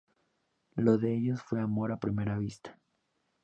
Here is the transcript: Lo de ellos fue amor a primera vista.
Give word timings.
Lo 0.77 0.97
de 0.97 1.13
ellos 1.13 1.43
fue 1.43 1.61
amor 1.61 1.91
a 1.91 1.99
primera 1.99 2.39
vista. 2.39 2.75